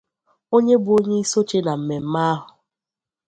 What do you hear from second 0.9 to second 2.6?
onyeisi oche na mmemme ahụ